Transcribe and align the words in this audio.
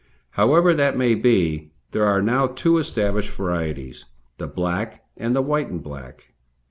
However 0.31 0.73
that 0.73 0.97
may 0.97 1.13
be, 1.13 1.73
there 1.91 2.05
are 2.07 2.23
now 2.23 2.47
two 2.47 2.79
established 2.79 3.29
varieties, 3.29 4.05
the 4.39 4.47
black 4.47 5.05
and 5.15 5.35
the 5.35 5.43
white 5.43 5.67
and 5.69 5.83
black. 5.83 6.33